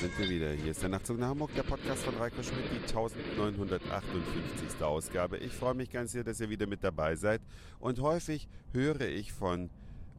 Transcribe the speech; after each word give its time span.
sind 0.00 0.16
wir 0.16 0.28
wieder. 0.28 0.52
Hier 0.52 0.70
ist 0.70 0.80
der 0.80 0.90
Nachtzug 0.90 1.18
nach 1.18 1.30
Hamburg, 1.30 1.52
der 1.56 1.64
Podcast 1.64 2.04
von 2.04 2.14
Reiko 2.14 2.40
Schmidt, 2.40 2.70
die 2.70 2.78
1958. 2.78 4.80
Ausgabe. 4.80 5.38
Ich 5.38 5.52
freue 5.52 5.74
mich 5.74 5.90
ganz 5.90 6.12
sehr, 6.12 6.22
dass 6.22 6.38
ihr 6.38 6.50
wieder 6.50 6.68
mit 6.68 6.84
dabei 6.84 7.16
seid. 7.16 7.40
Und 7.80 7.98
häufig 7.98 8.48
höre 8.72 9.00
ich 9.00 9.32
von 9.32 9.70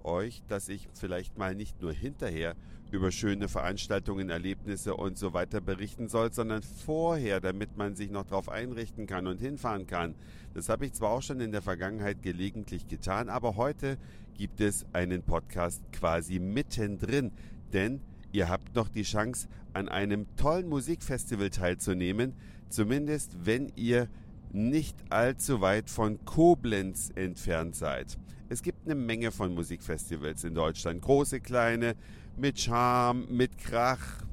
euch, 0.03 0.43
dass 0.49 0.67
ich 0.67 0.89
vielleicht 0.93 1.37
mal 1.37 1.55
nicht 1.55 1.81
nur 1.81 1.93
hinterher 1.93 2.57
über 2.91 3.09
schöne 3.09 3.47
Veranstaltungen, 3.47 4.29
Erlebnisse 4.29 4.95
und 4.95 5.17
so 5.17 5.33
weiter 5.33 5.61
berichten 5.61 6.09
soll, 6.09 6.33
sondern 6.33 6.61
vorher, 6.61 7.39
damit 7.39 7.77
man 7.77 7.95
sich 7.95 8.11
noch 8.11 8.25
darauf 8.25 8.49
einrichten 8.49 9.07
kann 9.07 9.27
und 9.27 9.39
hinfahren 9.39 9.87
kann. 9.87 10.13
Das 10.53 10.67
habe 10.67 10.87
ich 10.87 10.93
zwar 10.93 11.11
auch 11.11 11.21
schon 11.21 11.39
in 11.39 11.53
der 11.53 11.61
Vergangenheit 11.61 12.21
gelegentlich 12.21 12.89
getan, 12.89 13.29
aber 13.29 13.55
heute 13.55 13.97
gibt 14.33 14.59
es 14.59 14.85
einen 14.91 15.23
Podcast 15.23 15.81
quasi 15.93 16.39
mittendrin, 16.39 17.31
denn 17.71 18.01
Ihr 18.31 18.47
habt 18.47 18.75
noch 18.75 18.89
die 18.89 19.03
Chance, 19.03 19.47
an 19.73 19.89
einem 19.89 20.27
tollen 20.35 20.69
Musikfestival 20.69 21.49
teilzunehmen, 21.49 22.33
zumindest 22.69 23.31
wenn 23.43 23.71
ihr 23.75 24.07
nicht 24.51 24.95
allzu 25.09 25.61
weit 25.61 25.89
von 25.89 26.23
Koblenz 26.25 27.11
entfernt 27.15 27.75
seid. 27.75 28.17
Es 28.49 28.61
gibt 28.63 28.85
eine 28.85 28.95
Menge 28.95 29.31
von 29.31 29.53
Musikfestivals 29.53 30.43
in 30.43 30.55
Deutschland, 30.55 31.01
große, 31.01 31.39
kleine, 31.39 31.95
mit 32.37 32.59
Charme, 32.59 33.25
mit 33.29 33.57
Krach, 33.57 34.23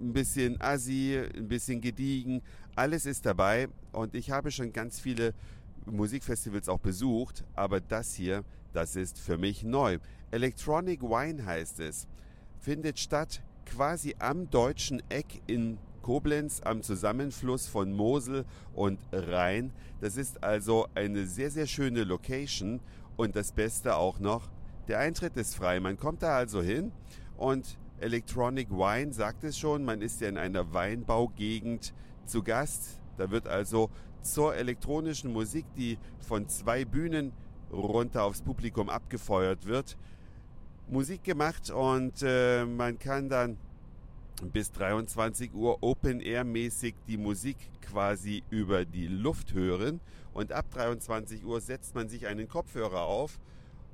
ein 0.00 0.12
bisschen 0.12 0.60
assi, 0.60 1.20
ein 1.36 1.46
bisschen 1.48 1.80
gediegen, 1.80 2.42
alles 2.74 3.06
ist 3.06 3.26
dabei 3.26 3.68
und 3.92 4.14
ich 4.14 4.30
habe 4.30 4.50
schon 4.50 4.72
ganz 4.72 4.98
viele 4.98 5.34
Musikfestivals 5.86 6.68
auch 6.68 6.80
besucht, 6.80 7.44
aber 7.54 7.80
das 7.80 8.14
hier, 8.14 8.44
das 8.72 8.96
ist 8.96 9.18
für 9.18 9.36
mich 9.36 9.62
neu. 9.62 9.98
Electronic 10.30 11.02
Wine 11.02 11.44
heißt 11.44 11.80
es 11.80 12.06
findet 12.62 13.00
statt 13.00 13.42
quasi 13.66 14.14
am 14.20 14.48
deutschen 14.48 15.02
Eck 15.08 15.42
in 15.48 15.78
Koblenz 16.00 16.60
am 16.64 16.82
Zusammenfluss 16.82 17.66
von 17.66 17.92
Mosel 17.92 18.44
und 18.74 18.98
Rhein. 19.12 19.72
Das 20.00 20.16
ist 20.16 20.42
also 20.42 20.86
eine 20.94 21.26
sehr, 21.26 21.50
sehr 21.50 21.66
schöne 21.66 22.04
Location 22.04 22.80
und 23.16 23.34
das 23.36 23.52
Beste 23.52 23.96
auch 23.96 24.20
noch, 24.20 24.48
der 24.88 25.00
Eintritt 25.00 25.36
ist 25.36 25.56
frei. 25.56 25.80
Man 25.80 25.96
kommt 25.96 26.22
da 26.22 26.36
also 26.36 26.62
hin 26.62 26.92
und 27.36 27.76
Electronic 28.00 28.70
Wine 28.70 29.12
sagt 29.12 29.44
es 29.44 29.58
schon, 29.58 29.84
man 29.84 30.00
ist 30.00 30.20
ja 30.20 30.28
in 30.28 30.38
einer 30.38 30.72
Weinbaugegend 30.72 31.94
zu 32.26 32.42
Gast. 32.42 33.00
Da 33.16 33.30
wird 33.30 33.46
also 33.46 33.90
zur 34.22 34.56
elektronischen 34.56 35.32
Musik, 35.32 35.66
die 35.76 35.98
von 36.20 36.48
zwei 36.48 36.84
Bühnen 36.84 37.32
runter 37.72 38.24
aufs 38.24 38.42
Publikum 38.42 38.88
abgefeuert 38.88 39.66
wird, 39.66 39.96
Musik 40.88 41.24
gemacht 41.24 41.70
und 41.70 42.22
äh, 42.22 42.64
man 42.64 42.98
kann 42.98 43.28
dann 43.28 43.56
bis 44.52 44.72
23 44.72 45.54
Uhr 45.54 45.82
Open 45.82 46.20
Air 46.20 46.44
mäßig 46.44 46.94
die 47.06 47.16
Musik 47.16 47.56
quasi 47.82 48.42
über 48.50 48.84
die 48.84 49.06
Luft 49.06 49.54
hören 49.54 50.00
und 50.34 50.52
ab 50.52 50.66
23 50.72 51.44
Uhr 51.44 51.60
setzt 51.60 51.94
man 51.94 52.08
sich 52.08 52.26
einen 52.26 52.48
Kopfhörer 52.48 53.02
auf, 53.02 53.38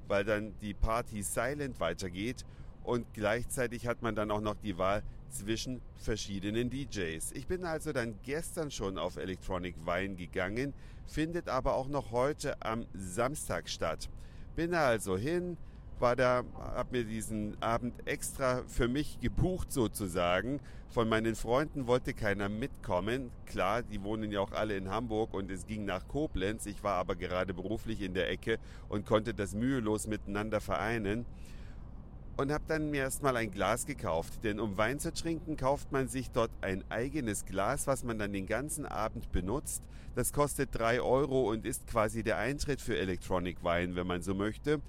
weil 0.06 0.24
dann 0.24 0.54
die 0.60 0.74
Party 0.74 1.22
silent 1.22 1.78
weitergeht 1.80 2.44
und 2.84 3.06
gleichzeitig 3.12 3.86
hat 3.86 4.02
man 4.02 4.14
dann 4.14 4.30
auch 4.30 4.40
noch 4.40 4.56
die 4.56 4.78
Wahl 4.78 5.02
zwischen 5.28 5.82
verschiedenen 5.96 6.70
DJs. 6.70 7.32
Ich 7.32 7.46
bin 7.46 7.64
also 7.64 7.92
dann 7.92 8.14
gestern 8.22 8.70
schon 8.70 8.96
auf 8.96 9.16
Electronic 9.16 9.74
Wine 9.84 10.14
gegangen, 10.14 10.72
findet 11.06 11.48
aber 11.48 11.74
auch 11.74 11.88
noch 11.88 12.12
heute 12.12 12.60
am 12.62 12.86
Samstag 12.94 13.68
statt. 13.68 14.08
Bin 14.56 14.74
also 14.74 15.18
hin, 15.18 15.58
war 16.00 16.16
da, 16.16 16.44
habe 16.56 16.98
mir 16.98 17.04
diesen 17.04 17.60
Abend 17.62 17.94
extra 18.06 18.62
für 18.66 18.88
mich 18.88 19.20
gebucht 19.20 19.72
sozusagen. 19.72 20.60
Von 20.90 21.08
meinen 21.08 21.34
Freunden 21.34 21.86
wollte 21.86 22.14
keiner 22.14 22.48
mitkommen. 22.48 23.30
Klar, 23.46 23.82
die 23.82 24.02
wohnen 24.02 24.32
ja 24.32 24.40
auch 24.40 24.52
alle 24.52 24.76
in 24.76 24.88
Hamburg 24.90 25.34
und 25.34 25.50
es 25.50 25.66
ging 25.66 25.84
nach 25.84 26.08
Koblenz. 26.08 26.66
Ich 26.66 26.82
war 26.82 26.94
aber 26.94 27.14
gerade 27.14 27.52
beruflich 27.52 28.00
in 28.00 28.14
der 28.14 28.30
Ecke 28.30 28.58
und 28.88 29.04
konnte 29.04 29.34
das 29.34 29.54
mühelos 29.54 30.06
miteinander 30.06 30.60
vereinen. 30.60 31.26
Und 32.38 32.52
habe 32.52 32.64
dann 32.68 32.90
mir 32.90 33.02
erstmal 33.02 33.36
ein 33.36 33.50
Glas 33.50 33.84
gekauft. 33.84 34.44
Denn 34.44 34.60
um 34.60 34.78
Wein 34.78 35.00
zu 35.00 35.12
trinken, 35.12 35.56
kauft 35.56 35.90
man 35.90 36.06
sich 36.06 36.30
dort 36.30 36.52
ein 36.60 36.84
eigenes 36.88 37.44
Glas, 37.44 37.86
was 37.88 38.04
man 38.04 38.18
dann 38.18 38.32
den 38.32 38.46
ganzen 38.46 38.86
Abend 38.86 39.32
benutzt. 39.32 39.82
Das 40.14 40.32
kostet 40.32 40.70
drei 40.72 41.00
Euro 41.00 41.50
und 41.50 41.66
ist 41.66 41.86
quasi 41.88 42.22
der 42.22 42.38
Eintritt 42.38 42.80
für 42.80 42.96
Electronic 42.96 43.64
Wein, 43.64 43.96
wenn 43.96 44.06
man 44.06 44.22
so 44.22 44.34
möchte. 44.34 44.80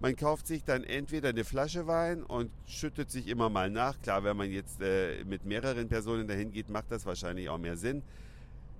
Man 0.00 0.16
kauft 0.16 0.46
sich 0.46 0.64
dann 0.64 0.84
entweder 0.84 1.30
eine 1.30 1.44
Flasche 1.44 1.86
Wein 1.86 2.22
und 2.22 2.50
schüttet 2.66 3.10
sich 3.10 3.28
immer 3.28 3.48
mal 3.48 3.70
nach. 3.70 4.00
Klar, 4.02 4.24
wenn 4.24 4.36
man 4.36 4.50
jetzt 4.50 4.80
äh, 4.82 5.24
mit 5.24 5.44
mehreren 5.44 5.88
Personen 5.88 6.28
dahin 6.28 6.50
geht, 6.50 6.68
macht 6.68 6.90
das 6.90 7.06
wahrscheinlich 7.06 7.48
auch 7.48 7.58
mehr 7.58 7.76
Sinn. 7.76 8.02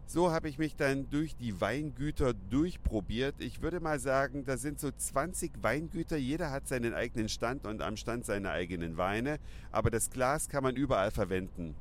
So 0.07 0.31
habe 0.31 0.51
ich 0.51 0.59
mich 0.59 0.77
dann 0.77 1.09
durch 1.09 1.35
die 1.35 1.61
Weingüter 1.61 2.35
durchprobiert. 2.51 3.37
Ich 3.39 3.63
würde 3.63 3.81
mal 3.81 3.99
sagen, 3.99 4.45
da 4.45 4.59
sind 4.59 4.79
so 4.79 4.91
20 4.91 5.63
Weingüter. 5.63 6.17
Jeder 6.17 6.51
hat 6.51 6.69
seinen 6.69 6.93
eigenen 6.93 7.31
Stand 7.31 7.67
und 7.67 7.81
am 7.81 7.97
Stand 7.97 8.27
seine 8.27 8.51
eigenen 8.51 8.99
Weine. 8.99 9.39
Aber 9.73 9.91
das 9.91 10.11
Glas 10.11 10.49
kann 10.51 10.63
man 10.63 10.77
überall 10.77 11.11
verwenden. 11.11 11.75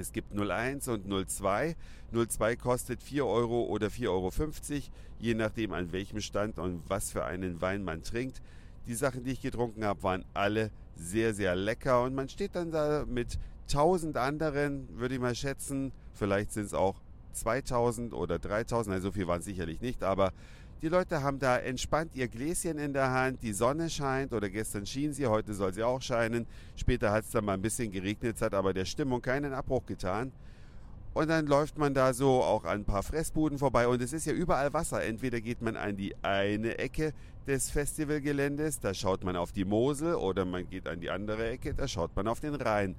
Es 0.00 0.12
gibt 0.12 0.32
01 0.32 0.88
und 0.88 1.06
02. 1.28 1.76
02 2.12 2.56
kostet 2.56 3.02
4 3.02 3.26
Euro 3.26 3.64
oder 3.64 3.88
4,50 3.88 4.08
Euro, 4.08 4.30
je 5.18 5.34
nachdem 5.34 5.72
an 5.72 5.92
welchem 5.92 6.20
Stand 6.20 6.58
und 6.58 6.82
was 6.88 7.10
für 7.10 7.24
einen 7.24 7.60
Wein 7.60 7.82
man 7.82 8.02
trinkt. 8.02 8.42
Die 8.86 8.94
Sachen, 8.94 9.24
die 9.24 9.32
ich 9.32 9.40
getrunken 9.40 9.84
habe, 9.84 10.02
waren 10.02 10.24
alle 10.34 10.70
sehr, 10.94 11.34
sehr 11.34 11.56
lecker 11.56 12.02
und 12.02 12.14
man 12.14 12.28
steht 12.28 12.54
dann 12.54 12.70
da 12.70 13.04
mit 13.06 13.38
1000 13.68 14.16
anderen, 14.16 14.88
würde 14.98 15.14
ich 15.14 15.20
mal 15.20 15.34
schätzen. 15.34 15.92
Vielleicht 16.12 16.52
sind 16.52 16.66
es 16.66 16.74
auch 16.74 17.00
2000 17.32 18.14
oder 18.14 18.38
3000, 18.38 18.94
also 18.94 19.08
so 19.08 19.12
viel 19.12 19.26
waren 19.26 19.40
es 19.40 19.44
sicherlich 19.44 19.80
nicht, 19.80 20.02
aber 20.02 20.32
die 20.82 20.88
Leute 20.88 21.22
haben 21.22 21.38
da 21.38 21.56
entspannt 21.56 22.14
ihr 22.14 22.28
Gläschen 22.28 22.78
in 22.78 22.92
der 22.92 23.10
Hand, 23.10 23.42
die 23.42 23.52
Sonne 23.52 23.88
scheint 23.88 24.32
oder 24.32 24.50
gestern 24.50 24.84
schien 24.84 25.12
sie, 25.14 25.26
heute 25.26 25.54
soll 25.54 25.72
sie 25.72 25.82
auch 25.82 26.02
scheinen. 26.02 26.46
Später 26.76 27.12
hat 27.12 27.24
es 27.24 27.30
dann 27.30 27.46
mal 27.46 27.54
ein 27.54 27.62
bisschen 27.62 27.90
geregnet, 27.90 28.40
hat 28.42 28.52
aber 28.52 28.74
der 28.74 28.84
Stimmung 28.84 29.22
keinen 29.22 29.54
Abbruch 29.54 29.86
getan. 29.86 30.32
Und 31.14 31.30
dann 31.30 31.46
läuft 31.46 31.78
man 31.78 31.94
da 31.94 32.12
so 32.12 32.42
auch 32.42 32.64
an 32.64 32.80
ein 32.80 32.84
paar 32.84 33.02
Fressbuden 33.02 33.58
vorbei 33.58 33.88
und 33.88 34.02
es 34.02 34.12
ist 34.12 34.26
ja 34.26 34.34
überall 34.34 34.74
Wasser. 34.74 35.02
Entweder 35.02 35.40
geht 35.40 35.62
man 35.62 35.74
an 35.74 35.96
die 35.96 36.14
eine 36.22 36.76
Ecke 36.78 37.14
des 37.46 37.70
Festivalgeländes, 37.70 38.80
da 38.80 38.92
schaut 38.92 39.24
man 39.24 39.34
auf 39.34 39.52
die 39.52 39.64
Mosel, 39.64 40.16
oder 40.16 40.44
man 40.44 40.68
geht 40.68 40.86
an 40.86 41.00
die 41.00 41.08
andere 41.08 41.48
Ecke, 41.48 41.72
da 41.72 41.88
schaut 41.88 42.14
man 42.14 42.28
auf 42.28 42.40
den 42.40 42.54
Rhein. 42.54 42.96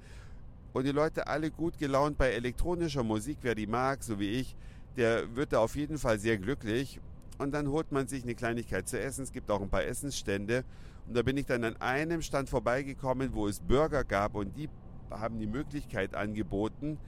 Und 0.72 0.84
die 0.84 0.90
Leute 0.90 1.28
alle 1.28 1.52
gut 1.52 1.78
gelaunt 1.78 2.18
bei 2.18 2.32
elektronischer 2.32 3.04
Musik, 3.04 3.38
wer 3.42 3.54
die 3.54 3.68
mag, 3.68 4.02
so 4.02 4.18
wie 4.18 4.30
ich, 4.30 4.56
der 4.96 5.36
wird 5.36 5.52
da 5.52 5.60
auf 5.60 5.76
jeden 5.76 5.96
Fall 5.96 6.18
sehr 6.18 6.38
glücklich 6.38 7.00
und 7.38 7.52
dann 7.52 7.68
holt 7.68 7.92
man 7.92 8.08
sich 8.08 8.24
eine 8.24 8.34
Kleinigkeit 8.34 8.88
zu 8.88 9.00
essen. 9.00 9.22
Es 9.22 9.32
gibt 9.32 9.50
auch 9.50 9.62
ein 9.62 9.70
paar 9.70 9.84
Essensstände. 9.84 10.64
Und 11.06 11.16
da 11.16 11.22
bin 11.22 11.36
ich 11.36 11.46
dann 11.46 11.64
an 11.64 11.76
einem 11.76 12.20
Stand 12.20 12.48
vorbeigekommen, 12.48 13.32
wo 13.32 13.48
es 13.48 13.60
Burger 13.60 14.04
gab 14.04 14.34
und 14.34 14.56
die 14.56 14.68
haben 15.10 15.38
die 15.38 15.46
Möglichkeit 15.46 16.14
angeboten, 16.14 16.98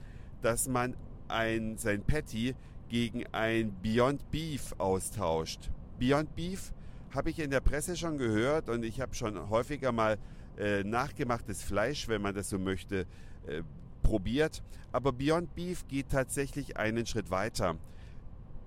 dass 0.41 0.67
man 0.67 0.95
ein, 1.27 1.77
sein 1.77 2.03
Patty 2.03 2.55
gegen 2.89 3.25
ein 3.31 3.73
Beyond 3.81 4.31
Beef 4.31 4.73
austauscht. 4.77 5.69
Beyond 5.99 6.35
Beef 6.35 6.73
habe 7.13 7.29
ich 7.29 7.39
in 7.39 7.51
der 7.51 7.59
Presse 7.59 7.95
schon 7.95 8.17
gehört 8.17 8.69
und 8.69 8.83
ich 8.83 9.01
habe 9.01 9.13
schon 9.13 9.49
häufiger 9.49 9.91
mal 9.91 10.17
äh, 10.57 10.83
nachgemachtes 10.83 11.61
Fleisch, 11.61 12.07
wenn 12.07 12.21
man 12.21 12.33
das 12.33 12.49
so 12.49 12.57
möchte, 12.57 13.05
äh, 13.47 13.61
probiert. 14.01 14.63
Aber 14.91 15.13
Beyond 15.13 15.53
Beef 15.55 15.87
geht 15.87 16.09
tatsächlich 16.09 16.77
einen 16.77 17.05
Schritt 17.05 17.31
weiter. 17.31 17.77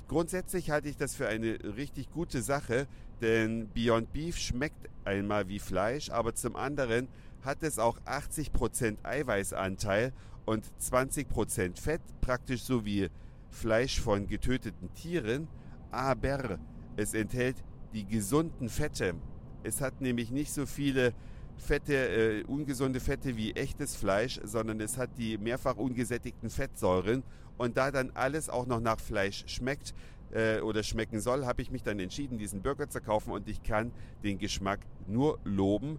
Grundsätzlich 0.08 0.70
halte 0.70 0.88
ich 0.88 0.96
das 0.96 1.14
für 1.14 1.28
eine 1.28 1.58
richtig 1.76 2.10
gute 2.10 2.42
Sache, 2.42 2.86
denn 3.22 3.68
Beyond 3.72 4.12
Beef 4.12 4.36
schmeckt 4.36 4.90
einmal 5.04 5.48
wie 5.48 5.58
Fleisch, 5.58 6.10
aber 6.10 6.34
zum 6.34 6.56
anderen 6.56 7.08
hat 7.42 7.62
es 7.62 7.78
auch 7.78 7.98
80% 8.02 8.96
Eiweißanteil 9.02 10.12
und 10.44 10.66
20% 10.80 11.80
Fett, 11.80 12.02
praktisch 12.20 12.62
so 12.62 12.84
wie 12.84 13.08
Fleisch 13.50 14.00
von 14.00 14.26
getöteten 14.26 14.92
Tieren, 14.94 15.48
aber 15.90 16.58
es 16.96 17.14
enthält 17.14 17.56
die 17.94 18.04
gesunden 18.04 18.68
Fette. 18.68 19.14
Es 19.62 19.80
hat 19.80 20.00
nämlich 20.00 20.30
nicht 20.30 20.52
so 20.52 20.66
viele 20.66 21.14
Fette, 21.56 21.94
äh, 21.94 22.44
ungesunde 22.44 23.00
Fette 23.00 23.36
wie 23.36 23.52
echtes 23.52 23.96
Fleisch, 23.96 24.40
sondern 24.44 24.80
es 24.80 24.98
hat 24.98 25.10
die 25.18 25.38
mehrfach 25.38 25.76
ungesättigten 25.76 26.50
Fettsäuren. 26.50 27.22
Und 27.56 27.76
da 27.76 27.90
dann 27.90 28.10
alles 28.14 28.48
auch 28.48 28.66
noch 28.66 28.80
nach 28.80 28.98
Fleisch 28.98 29.44
schmeckt 29.46 29.94
äh, 30.32 30.60
oder 30.60 30.82
schmecken 30.82 31.20
soll, 31.20 31.46
habe 31.46 31.62
ich 31.62 31.70
mich 31.70 31.82
dann 31.82 31.98
entschieden, 32.00 32.38
diesen 32.38 32.62
Burger 32.62 32.88
zu 32.88 33.00
kaufen 33.00 33.30
und 33.30 33.48
ich 33.48 33.62
kann 33.62 33.92
den 34.22 34.38
Geschmack 34.38 34.80
nur 35.06 35.38
loben. 35.44 35.98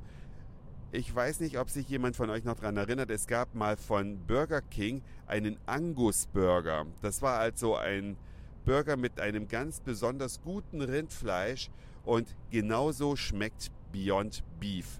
Ich 0.91 1.13
weiß 1.13 1.39
nicht, 1.39 1.57
ob 1.57 1.69
sich 1.69 1.89
jemand 1.89 2.15
von 2.15 2.29
euch 2.29 2.43
noch 2.43 2.55
daran 2.55 2.77
erinnert, 2.77 3.09
es 3.09 3.27
gab 3.27 3.53
mal 3.55 3.75
von 3.77 4.19
Burger 4.27 4.61
King 4.61 5.01
einen 5.27 5.57
Angus 5.65 6.27
Burger. 6.27 6.85
Das 7.01 7.21
war 7.21 7.39
also 7.39 7.75
ein 7.75 8.17
Burger 8.65 8.97
mit 8.97 9.19
einem 9.19 9.47
ganz 9.47 9.79
besonders 9.79 10.41
guten 10.41 10.81
Rindfleisch 10.81 11.69
und 12.03 12.35
genauso 12.49 13.15
schmeckt 13.15 13.71
Beyond 13.91 14.43
Beef. 14.59 14.99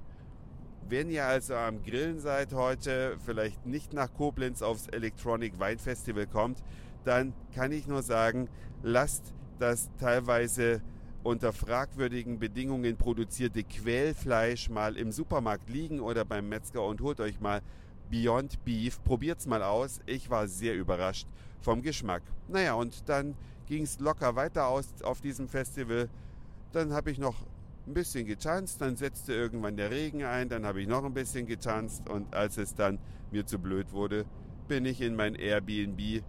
Wenn 0.87 1.09
ihr 1.09 1.25
also 1.25 1.55
am 1.55 1.81
Grillen 1.81 2.19
seid 2.19 2.53
heute, 2.53 3.17
vielleicht 3.25 3.65
nicht 3.65 3.93
nach 3.93 4.13
Koblenz 4.13 4.61
aufs 4.61 4.85
Electronic 4.87 5.59
Wine 5.59 5.79
Festival 5.79 6.27
kommt, 6.27 6.61
dann 7.03 7.33
kann 7.55 7.71
ich 7.71 7.87
nur 7.87 8.03
sagen, 8.03 8.49
lasst 8.83 9.33
das 9.57 9.89
teilweise 9.99 10.83
unter 11.23 11.53
fragwürdigen 11.53 12.37
Bedingungen 12.37 12.97
produzierte 12.97 13.63
Quellfleisch 13.63 14.69
mal 14.69 14.95
im 14.95 15.11
Supermarkt 15.11 15.71
liegen 15.71 15.99
oder 15.99 16.23
beim 16.23 16.49
Metzger 16.49 16.85
und 16.85 17.01
holt 17.01 17.19
euch 17.19 17.39
mal 17.39 17.63
Beyond 18.11 18.63
Beef. 18.63 19.03
Probiert's 19.03 19.47
mal 19.47 19.63
aus. 19.63 20.01
Ich 20.05 20.29
war 20.29 20.47
sehr 20.47 20.75
überrascht 20.75 21.27
vom 21.61 21.81
Geschmack. 21.81 22.21
Naja, 22.47 22.75
und 22.75 23.09
dann 23.09 23.33
ging 23.65 23.81
es 23.81 23.99
locker 23.99 24.35
weiter 24.35 24.67
aus 24.67 24.87
auf 25.01 25.19
diesem 25.19 25.47
Festival. 25.47 26.09
Dann 26.73 26.93
habe 26.93 27.09
ich 27.09 27.17
noch 27.17 27.37
ein 27.87 27.93
bisschen 27.93 28.25
getanzt, 28.25 28.81
dann 28.81 28.95
setzte 28.95 29.33
irgendwann 29.33 29.77
der 29.77 29.91
Regen 29.91 30.23
ein, 30.23 30.49
dann 30.49 30.65
habe 30.65 30.81
ich 30.81 30.87
noch 30.87 31.03
ein 31.03 31.13
bisschen 31.13 31.45
getanzt 31.45 32.09
und 32.09 32.33
als 32.33 32.57
es 32.57 32.73
dann 32.73 32.99
mir 33.31 33.45
zu 33.45 33.59
blöd 33.59 33.91
wurde, 33.91 34.25
bin 34.67 34.85
ich 34.85 35.01
in 35.01 35.15
mein 35.15 35.35
Airbnb 35.35 36.23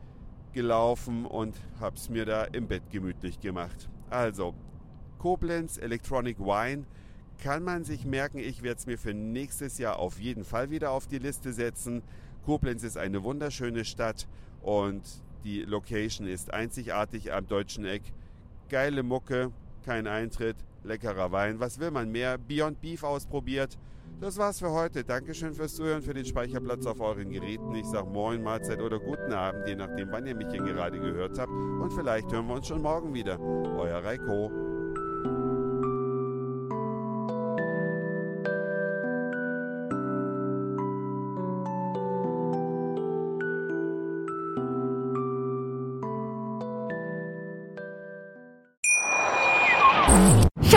gelaufen 0.53 1.25
und 1.25 1.57
habe 1.81 1.97
es 1.97 2.11
mir 2.11 2.27
da 2.27 2.45
im 2.45 2.69
Bett 2.69 2.91
gemütlich 2.91 3.41
gemacht. 3.41 3.89
Also, 4.11 4.55
Koblenz 5.19 5.79
Electronic 5.79 6.39
Wine 6.39 6.85
kann 7.43 7.63
man 7.63 7.85
sich 7.85 8.05
merken, 8.05 8.39
ich 8.39 8.63
werde 8.63 8.79
es 8.79 8.87
mir 8.87 8.99
für 8.99 9.15
nächstes 9.15 9.79
Jahr 9.79 9.99
auf 9.99 10.19
jeden 10.19 10.45
Fall 10.45 10.71
wieder 10.71 10.91
auf 10.91 11.07
die 11.07 11.19
Liste 11.19 11.53
setzen. 11.53 12.03
Koblenz 12.45 12.83
ist 12.83 12.97
eine 12.97 13.23
wunderschöne 13.25 13.85
Stadt 13.85 14.27
und 14.63 15.03
die 15.45 15.63
Location 15.63 16.27
ist 16.27 16.53
einzigartig 16.53 17.33
am 17.33 17.47
deutschen 17.47 17.85
Eck. 17.85 18.03
Geile 18.69 19.03
Mucke, 19.03 19.53
kein 19.85 20.07
Eintritt, 20.07 20.57
leckerer 20.87 21.31
Wein. 21.33 21.61
Was 21.61 21.79
will 21.79 21.91
man 21.91 22.11
mehr? 22.11 22.39
Beyond 22.39 22.81
Beef 22.81 23.03
ausprobiert. 23.03 23.77
Das 24.21 24.39
war's 24.39 24.59
für 24.61 24.71
heute. 24.71 25.05
Dankeschön 25.05 25.53
fürs 25.53 25.75
Zuhören, 25.75 26.01
für 26.01 26.15
den 26.15 26.25
Speicherplatz 26.25 26.87
auf 26.87 27.01
euren 27.01 27.31
Geräten. 27.31 27.75
Ich 27.75 27.87
sag 27.87 28.07
Moin, 28.07 28.43
Mahlzeit 28.43 28.81
oder 28.81 28.99
guten 28.99 29.33
Abend, 29.33 29.69
je 29.69 29.77
nachdem, 29.77 30.11
wann 30.11 30.27
ihr 30.27 30.35
mich 30.35 30.49
hier 30.51 30.63
gerade 30.63 30.99
gehört 30.99 31.39
habt. 31.39 31.51
Und 31.51 31.93
vielleicht 31.93 32.33
hören 32.33 32.47
wir 32.47 32.55
uns 32.55 32.67
schon 32.67 32.81
morgen 32.81 33.13
wieder. 33.13 33.39
Euer 33.39 34.03
Reiko. 34.03 34.76